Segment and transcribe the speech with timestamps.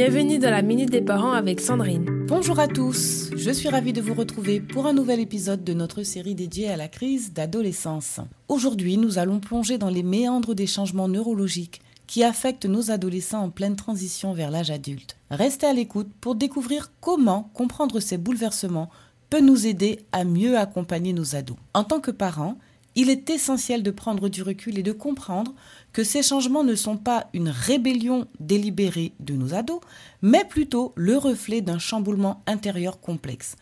[0.00, 2.24] Bienvenue dans la Minute des Parents avec Sandrine.
[2.28, 6.04] Bonjour à tous, je suis ravie de vous retrouver pour un nouvel épisode de notre
[6.04, 8.20] série dédiée à la crise d'adolescence.
[8.46, 13.50] Aujourd'hui, nous allons plonger dans les méandres des changements neurologiques qui affectent nos adolescents en
[13.50, 15.16] pleine transition vers l'âge adulte.
[15.32, 18.90] Restez à l'écoute pour découvrir comment comprendre ces bouleversements
[19.30, 21.56] peut nous aider à mieux accompagner nos ados.
[21.74, 22.56] En tant que parents,
[22.98, 25.54] il est essentiel de prendre du recul et de comprendre
[25.92, 29.80] que ces changements ne sont pas une rébellion délibérée de nos ados,
[30.20, 33.54] mais plutôt le reflet d'un chamboulement intérieur complexe.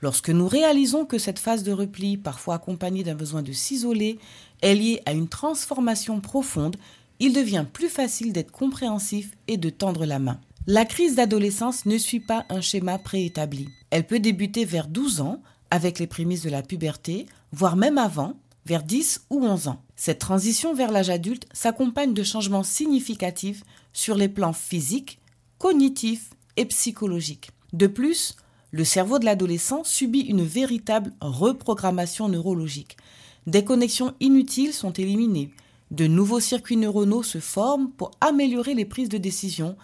[0.00, 4.18] Lorsque nous réalisons que cette phase de repli, parfois accompagnée d'un besoin de s'isoler,
[4.60, 6.74] est liée à une transformation profonde,
[7.20, 10.40] il devient plus facile d'être compréhensif et de tendre la main.
[10.66, 13.68] La crise d'adolescence ne suit pas un schéma préétabli.
[13.90, 18.34] Elle peut débuter vers 12 ans, avec les prémices de la puberté, voire même avant,
[18.66, 19.82] vers 10 ou 11 ans.
[19.96, 25.18] Cette transition vers l'âge adulte s'accompagne de changements significatifs sur les plans physiques,
[25.58, 27.50] cognitifs et psychologiques.
[27.72, 28.36] De plus,
[28.70, 32.96] le cerveau de l'adolescent subit une véritable reprogrammation neurologique.
[33.46, 35.50] Des connexions inutiles sont éliminées,
[35.90, 39.76] de nouveaux circuits neuronaux se forment pour améliorer les prises de décision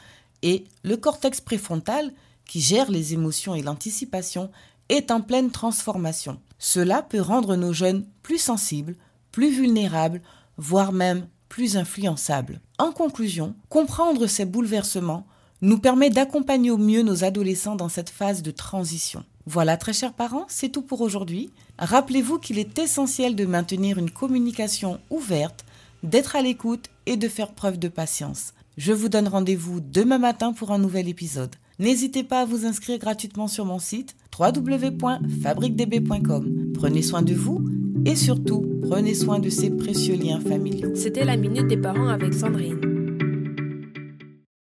[0.43, 2.13] et le cortex préfrontal,
[2.45, 4.51] qui gère les émotions et l'anticipation,
[4.89, 6.41] est en pleine transformation.
[6.59, 8.97] Cela peut rendre nos jeunes plus sensibles,
[9.31, 10.21] plus vulnérables,
[10.59, 12.61] voire même plus influençables.
[12.77, 15.29] En conclusion, comprendre ces bouleversements
[15.63, 19.23] nous permet d'accompagner au mieux nos adolescents dans cette phase de transition.
[19.47, 21.53] Voilà, très chers parents, c'est tout pour aujourd'hui.
[21.79, 25.65] Rappelez-vous qu'il est essentiel de maintenir une communication ouverte,
[26.03, 28.55] d'être à l'écoute et de faire preuve de patience.
[28.77, 31.55] Je vous donne rendez-vous demain matin pour un nouvel épisode.
[31.79, 36.73] N'hésitez pas à vous inscrire gratuitement sur mon site www.fabriquedb.com.
[36.75, 37.65] Prenez soin de vous
[38.07, 40.93] et surtout, prenez soin de ces précieux liens familiaux.
[40.95, 42.96] C'était la Minute des Parents avec Sandrine.